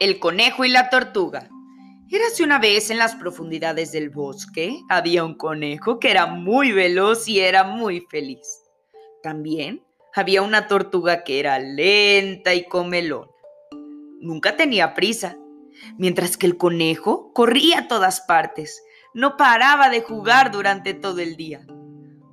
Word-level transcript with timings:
El 0.00 0.20
conejo 0.20 0.64
y 0.64 0.68
la 0.68 0.90
tortuga. 0.90 1.48
Érase 2.08 2.44
una 2.44 2.60
vez 2.60 2.88
en 2.90 2.98
las 2.98 3.16
profundidades 3.16 3.90
del 3.90 4.10
bosque, 4.10 4.80
había 4.88 5.24
un 5.24 5.34
conejo 5.34 5.98
que 5.98 6.12
era 6.12 6.26
muy 6.26 6.70
veloz 6.70 7.26
y 7.26 7.40
era 7.40 7.64
muy 7.64 8.06
feliz. 8.08 8.62
También 9.24 9.82
había 10.14 10.42
una 10.42 10.68
tortuga 10.68 11.24
que 11.24 11.40
era 11.40 11.58
lenta 11.58 12.54
y 12.54 12.64
comelona. 12.68 13.26
Nunca 14.20 14.56
tenía 14.56 14.94
prisa, 14.94 15.36
mientras 15.96 16.36
que 16.36 16.46
el 16.46 16.56
conejo 16.56 17.32
corría 17.32 17.80
a 17.80 17.88
todas 17.88 18.20
partes, 18.20 18.80
no 19.14 19.36
paraba 19.36 19.88
de 19.88 20.02
jugar 20.02 20.52
durante 20.52 20.94
todo 20.94 21.18
el 21.18 21.36
día. 21.36 21.66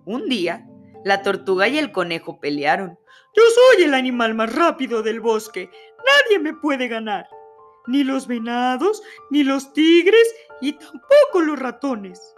Un 0.06 0.30
día, 0.30 0.68
la 1.04 1.24
tortuga 1.24 1.68
y 1.68 1.80
el 1.80 1.92
conejo 1.92 2.40
pelearon. 2.40 3.00
Yo 3.36 3.42
soy 3.56 3.86
el 3.86 3.96
animal 3.96 4.36
más 4.36 4.54
rápido 4.54 5.02
del 5.02 5.20
bosque, 5.20 5.72
nadie 5.98 6.38
me 6.38 6.54
puede 6.54 6.88
ganar 6.88 7.28
ni 7.88 8.04
los 8.04 8.28
venados, 8.28 9.02
ni 9.30 9.44
los 9.44 9.74
tigres 9.74 10.36
y 10.62 10.74
tampoco 10.74 11.42
los 11.42 11.60
ratones. 11.60 12.36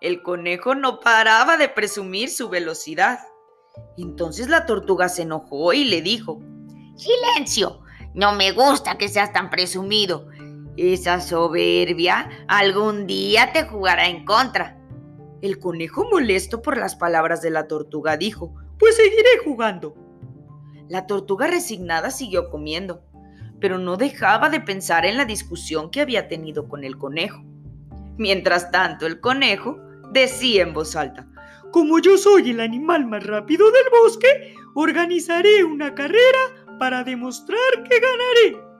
El 0.00 0.22
conejo 0.22 0.74
no 0.74 1.00
paraba 1.00 1.56
de 1.56 1.68
presumir 1.68 2.30
su 2.30 2.48
velocidad. 2.48 3.20
Entonces 3.96 4.48
la 4.48 4.66
tortuga 4.66 5.08
se 5.08 5.22
enojó 5.22 5.72
y 5.72 5.84
le 5.84 6.02
dijo, 6.02 6.40
Silencio, 6.96 7.80
no 8.14 8.32
me 8.34 8.52
gusta 8.52 8.98
que 8.98 9.08
seas 9.08 9.32
tan 9.32 9.50
presumido. 9.50 10.26
Esa 10.76 11.20
soberbia 11.20 12.28
algún 12.48 13.06
día 13.06 13.52
te 13.52 13.64
jugará 13.64 14.08
en 14.08 14.24
contra. 14.24 14.78
El 15.42 15.58
conejo, 15.58 16.08
molesto 16.10 16.62
por 16.62 16.76
las 16.76 16.96
palabras 16.96 17.42
de 17.42 17.50
la 17.50 17.66
tortuga, 17.66 18.16
dijo, 18.16 18.54
Pues 18.78 18.96
seguiré 18.96 19.38
jugando. 19.44 19.94
La 20.88 21.06
tortuga 21.06 21.46
resignada 21.46 22.10
siguió 22.10 22.50
comiendo 22.50 23.02
pero 23.60 23.78
no 23.78 23.96
dejaba 23.96 24.48
de 24.48 24.60
pensar 24.60 25.04
en 25.04 25.16
la 25.16 25.24
discusión 25.24 25.90
que 25.90 26.00
había 26.00 26.28
tenido 26.28 26.68
con 26.68 26.84
el 26.84 26.96
conejo. 26.96 27.42
Mientras 28.16 28.70
tanto, 28.70 29.06
el 29.06 29.20
conejo 29.20 29.78
decía 30.12 30.62
en 30.62 30.74
voz 30.74 30.96
alta, 30.96 31.26
Como 31.72 31.98
yo 31.98 32.18
soy 32.18 32.50
el 32.50 32.60
animal 32.60 33.06
más 33.06 33.24
rápido 33.24 33.70
del 33.70 33.84
bosque, 34.02 34.54
organizaré 34.74 35.64
una 35.64 35.94
carrera 35.94 36.66
para 36.78 37.04
demostrar 37.04 37.84
que 37.88 38.00
ganaré. 38.00 38.70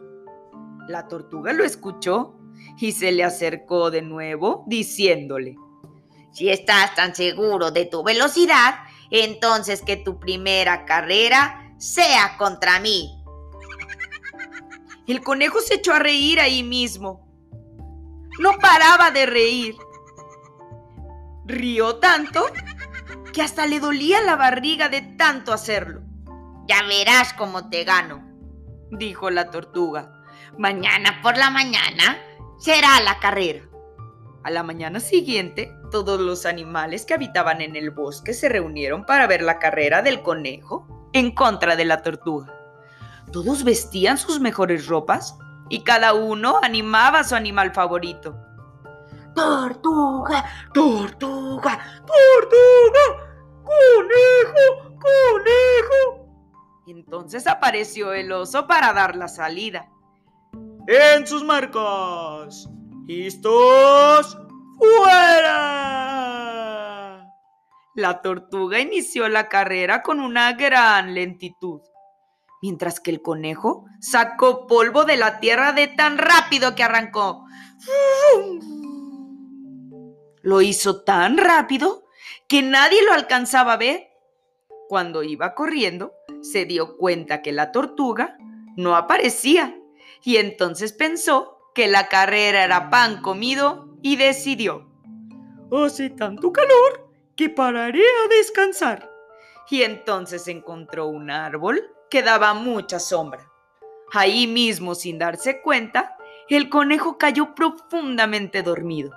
La 0.89 1.07
tortuga 1.07 1.53
lo 1.53 1.65
escuchó 1.65 2.37
y 2.79 2.93
se 2.93 3.13
le 3.13 3.23
acercó 3.23 3.91
de 3.91 4.03
nuevo 4.03 4.65
diciéndole, 4.67 5.57
Si 6.33 6.49
estás 6.49 6.95
tan 6.95 7.15
seguro 7.15 7.71
de 7.71 7.85
tu 7.85 8.03
velocidad, 8.03 8.75
entonces 9.11 9.83
que 9.83 9.97
tu 9.97 10.19
primera 10.19 10.85
carrera 10.85 11.75
sea 11.79 12.37
contra 12.39 12.81
mí. 12.81 13.20
El 15.11 15.23
conejo 15.23 15.59
se 15.61 15.75
echó 15.75 15.93
a 15.93 15.99
reír 15.99 16.39
ahí 16.39 16.63
mismo. 16.63 17.27
No 18.39 18.53
paraba 18.61 19.11
de 19.11 19.27
reír. 19.27 19.75
Rió 21.47 21.97
tanto 21.97 22.47
que 23.33 23.43
hasta 23.43 23.67
le 23.67 23.81
dolía 23.81 24.23
la 24.23 24.37
barriga 24.37 24.89
de 24.89 25.03
tanto 25.03 25.53
hacerlo. 25.53 26.03
Ya 26.69 26.85
verás 26.85 27.33
cómo 27.33 27.69
te 27.69 27.83
gano, 27.83 28.23
dijo 28.93 29.31
la 29.31 29.51
tortuga. 29.51 30.23
Mañana 30.57 31.19
por 31.25 31.37
la 31.37 31.51
mañana 31.51 32.17
será 32.61 33.01
la 33.01 33.19
carrera. 33.19 33.63
A 34.45 34.51
la 34.53 34.63
mañana 34.63 35.01
siguiente, 35.01 35.75
todos 35.91 36.21
los 36.21 36.47
animales 36.47 37.05
que 37.05 37.15
habitaban 37.15 37.63
en 37.63 37.75
el 37.75 37.91
bosque 37.91 38.33
se 38.33 38.49
reunieron 38.49 39.05
para 39.07 39.27
ver 39.27 39.43
la 39.43 39.59
carrera 39.59 40.03
del 40.03 40.23
conejo 40.23 40.87
en 41.13 41.35
contra 41.35 41.75
de 41.75 41.85
la 41.85 42.01
tortuga. 42.03 42.60
Todos 43.33 43.63
vestían 43.63 44.19
sus 44.19 44.41
mejores 44.41 44.87
ropas 44.89 45.39
y 45.69 45.83
cada 45.85 46.15
uno 46.15 46.59
animaba 46.63 47.21
a 47.21 47.25
su 47.25 47.37
animal 47.37 47.73
favorito. 47.73 48.37
Tortuga, 49.37 50.45
tortuga, 50.75 51.79
tortuga, 52.05 53.01
conejo, 53.63 54.99
conejo. 54.99 56.27
Entonces 56.89 57.47
apareció 57.47 58.13
el 58.13 58.33
oso 58.33 58.67
para 58.67 58.93
dar 58.93 59.15
la 59.15 59.29
salida. 59.29 59.89
En 60.89 61.25
sus 61.25 61.45
marcas. 61.45 62.69
¿Listos? 63.07 64.37
¡Fuera! 64.77 66.01
La 67.95 68.21
tortuga 68.23 68.81
inició 68.81 69.29
la 69.29 69.49
carrera 69.49 70.03
con 70.03 70.19
una 70.21 70.55
gran 70.55 71.15
lentitud 71.15 71.81
mientras 72.61 73.01
que 73.01 73.11
el 73.11 73.23
conejo 73.23 73.87
sacó 74.01 74.67
polvo 74.67 75.05
de 75.05 75.17
la 75.17 75.41
tierra 75.41 75.73
de 75.73 75.89
tan 75.89 76.19
rápido 76.19 76.75
que 76.75 76.83
arrancó. 76.83 77.47
Lo 80.43 80.63
hizo 80.63 81.03
tan 81.03 81.37
rápido 81.37 82.05
que 82.49 82.63
nadie 82.63 83.03
lo 83.05 83.13
alcanzaba 83.13 83.75
a 83.75 83.79
ver. 83.79 84.09
Cuando 84.89 85.23
iba 85.23 85.55
corriendo, 85.55 86.13
se 86.43 86.65
dio 86.65 86.97
cuenta 86.97 87.43
que 87.43 87.53
la 87.53 87.71
tortuga 87.73 88.37
no 88.77 88.97
aparecía 88.97 89.77
y 90.23 90.37
entonces 90.37 90.93
pensó 90.93 91.59
que 91.75 91.89
la 91.89 92.09
carrera 92.09 92.65
era 92.65 92.91
pan 92.91 93.23
comido 93.23 93.97
y 94.03 94.17
decidió. 94.17 94.89
Hace 95.73 96.11
tanto 96.11 96.53
calor 96.53 97.09
que 97.37 97.49
pararé 97.49 98.03
a 98.03 98.29
descansar. 98.29 99.09
Y 99.71 99.83
entonces 99.83 100.49
encontró 100.49 101.07
un 101.07 101.31
árbol 101.31 101.95
que 102.11 102.23
daba 102.23 102.55
mucha 102.55 102.99
sombra. 102.99 103.51
Ahí 104.13 104.47
mismo, 104.47 104.95
sin 104.95 105.19
darse 105.19 105.63
cuenta, 105.63 106.17
el 106.49 106.69
conejo 106.69 107.17
cayó 107.17 107.55
profundamente 107.55 108.63
dormido. 108.63 109.13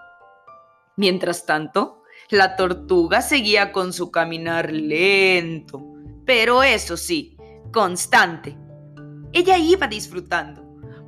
Mientras 0.95 1.45
tanto, 1.45 2.03
la 2.29 2.55
tortuga 2.55 3.21
seguía 3.21 3.71
con 3.71 3.91
su 3.91 4.11
caminar 4.11 4.71
lento, 4.71 5.83
pero 6.25 6.61
eso 6.61 6.95
sí, 6.95 7.35
constante. 7.71 8.55
Ella 9.31 9.57
iba 9.57 9.87
disfrutando, 9.87 10.63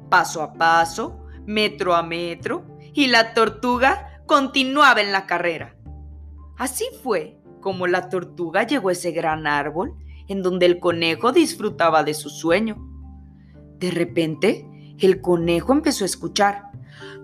paso 0.09 0.41
a 0.41 0.53
paso, 0.53 1.28
metro 1.46 1.94
a 1.94 2.02
metro, 2.02 2.66
y 2.94 3.07
la 3.07 3.35
tortuga 3.35 4.23
continuaba 4.25 5.02
en 5.02 5.12
la 5.12 5.28
carrera. 5.28 5.75
Así 6.57 6.85
fue 7.03 7.40
como 7.62 7.85
la 7.85 8.09
tortuga 8.09 8.63
llegó 8.63 8.90
a 8.90 8.94
ese 8.94 9.12
gran 9.12 9.46
árbol 9.46 9.96
en 10.28 10.41
donde 10.41 10.66
el 10.66 10.80
conejo 10.80 11.31
disfrutaba 11.31 12.03
de 12.03 12.13
su 12.13 12.30
sueño. 12.30 12.78
De 13.80 13.91
repente, 13.91 14.68
el 15.00 15.22
conejo 15.22 15.74
empezó 15.74 16.03
a 16.03 16.08
escuchar. 16.08 16.72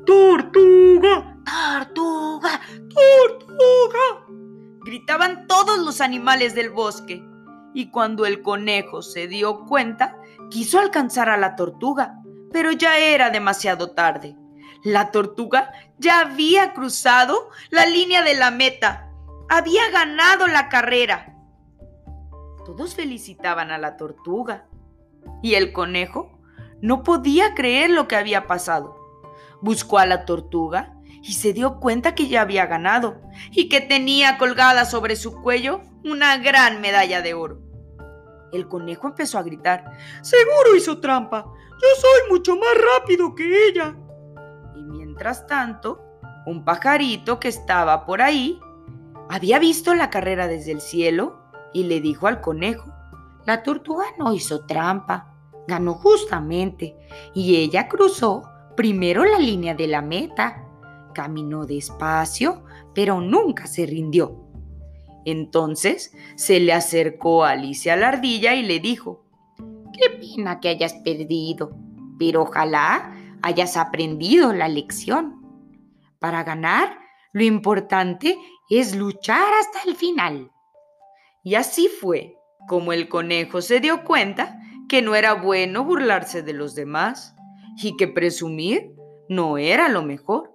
¡Tortuga! 0.06 1.38
¡Tortuga! 1.46 2.62
¡Tortuga! 2.90 4.26
Gritaban 4.84 5.48
todos 5.48 5.80
los 5.80 6.02
animales 6.02 6.56
del 6.56 6.70
bosque. 6.70 7.24
Y 7.74 7.90
cuando 7.90 8.26
el 8.26 8.42
conejo 8.42 9.02
se 9.02 9.28
dio 9.28 9.66
cuenta, 9.66 10.18
quiso 10.50 10.80
alcanzar 10.80 11.30
a 11.30 11.38
la 11.38 11.56
tortuga, 11.56 12.20
pero 12.52 12.72
ya 12.72 12.98
era 12.98 13.30
demasiado 13.30 13.92
tarde. 13.92 14.36
La 14.84 15.12
tortuga 15.12 15.72
ya 16.00 16.22
había 16.22 16.74
cruzado 16.74 17.50
la 17.70 17.86
línea 17.86 18.24
de 18.24 18.34
la 18.34 18.52
meta. 18.52 19.10
Había 19.50 19.90
ganado 19.92 20.48
la 20.48 20.70
carrera. 20.70 21.31
Todos 22.66 22.96
felicitaban 22.96 23.72
a 23.72 23.78
la 23.78 23.98
tortuga. 23.98 24.68
Y 25.42 25.56
el 25.56 25.72
conejo 25.74 26.40
no 26.82 27.04
podía 27.04 27.54
creer 27.54 27.90
lo 27.90 28.08
que 28.08 28.16
había 28.16 28.48
pasado. 28.48 28.98
Buscó 29.62 30.00
a 30.00 30.06
la 30.06 30.26
tortuga 30.26 30.96
y 31.22 31.34
se 31.34 31.54
dio 31.54 31.80
cuenta 31.80 32.16
que 32.16 32.28
ya 32.28 32.42
había 32.42 32.66
ganado 32.66 33.22
y 33.52 33.70
que 33.70 33.82
tenía 33.82 34.38
colgada 34.38 34.86
sobre 34.86 35.16
su 35.16 35.42
cuello 35.42 35.82
una 36.04 36.38
gran 36.38 36.82
medalla 36.82 37.22
de 37.22 37.34
oro. 37.36 37.60
El 38.52 38.68
conejo 38.68 39.08
empezó 39.08 39.38
a 39.38 39.44
gritar, 39.44 39.86
Seguro 40.22 40.76
hizo 40.76 41.00
trampa. 41.00 41.46
Yo 41.46 41.88
soy 42.02 42.32
mucho 42.32 42.56
más 42.56 42.74
rápido 42.98 43.34
que 43.36 43.68
ella. 43.68 43.96
Y 44.76 44.84
mientras 44.84 45.48
tanto, 45.48 46.04
un 46.46 46.66
pajarito 46.66 47.40
que 47.40 47.48
estaba 47.48 48.06
por 48.06 48.22
ahí 48.22 48.60
había 49.30 49.60
visto 49.60 49.94
la 49.94 50.10
carrera 50.10 50.48
desde 50.48 50.72
el 50.72 50.82
cielo 50.82 51.41
y 51.74 51.84
le 51.84 52.02
dijo 52.02 52.28
al 52.28 52.42
conejo, 52.42 52.92
la 53.46 53.64
tortuga 53.64 54.06
no 54.18 54.34
hizo 54.34 54.66
trampa, 54.66 55.34
ganó 55.68 55.94
justamente 55.96 56.96
y 57.34 57.56
ella 57.56 57.88
cruzó 57.88 58.44
primero 58.76 59.26
la 59.26 59.40
línea 59.40 59.74
de 59.74 59.88
la 59.88 60.02
meta. 60.02 60.68
Caminó 61.14 61.66
despacio, 61.66 62.64
pero 62.94 63.20
nunca 63.20 63.68
se 63.68 63.86
rindió. 63.86 64.48
Entonces 65.26 66.16
se 66.36 66.60
le 66.60 66.74
acercó 66.74 67.44
a 67.44 67.52
Alicia 67.52 67.96
la 67.96 68.10
ardilla 68.10 68.56
y 68.56 68.64
le 68.64 68.80
dijo, 68.80 69.26
Qué 69.94 70.10
pena 70.10 70.60
que 70.60 70.70
hayas 70.70 70.94
perdido, 70.94 71.76
pero 72.18 72.44
ojalá 72.44 73.14
hayas 73.42 73.78
aprendido 73.78 74.54
la 74.54 74.68
lección. 74.68 75.42
Para 76.20 76.44
ganar, 76.44 76.98
lo 77.34 77.44
importante 77.44 78.38
es 78.70 78.96
luchar 78.96 79.54
hasta 79.60 79.90
el 79.90 79.96
final. 79.96 80.52
Y 81.44 81.56
así 81.56 81.88
fue 81.88 82.38
como 82.68 82.94
el 82.94 83.10
conejo 83.10 83.62
se 83.62 83.80
dio 83.80 84.04
cuenta 84.04 84.60
que 84.88 85.02
no 85.02 85.16
era 85.16 85.34
bueno 85.34 85.84
burlarse 85.84 86.44
de 86.44 86.54
los 86.54 86.76
demás. 86.76 87.36
y 87.82 87.96
que 87.96 88.08
presumir 88.08 88.92
no 89.30 89.58
era 89.58 89.88
lo 89.88 90.04
mejor. 90.04 90.54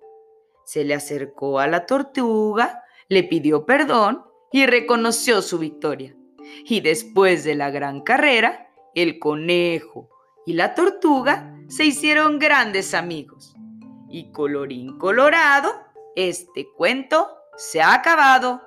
Se 0.64 0.84
le 0.84 0.94
acercó 0.94 1.58
a 1.58 1.66
la 1.66 1.86
tortuga, 1.86 2.84
le 3.08 3.24
pidió 3.24 3.64
perdón 3.64 4.22
y 4.52 4.66
reconoció 4.66 5.40
su 5.40 5.58
victoria. 5.58 6.14
Y 6.64 6.82
después 6.82 7.42
de 7.42 7.54
la 7.54 7.70
gran 7.70 8.02
carrera, 8.02 8.68
el 8.94 9.18
conejo 9.18 10.10
y 10.44 10.52
la 10.52 10.74
tortuga 10.74 11.58
se 11.68 11.84
hicieron 11.84 12.38
grandes 12.38 12.94
amigos. 12.94 13.54
Y 14.08 14.30
colorín 14.30 14.98
colorado, 14.98 15.72
este 16.14 16.68
cuento 16.76 17.28
se 17.56 17.80
ha 17.80 17.94
acabado. 17.94 18.62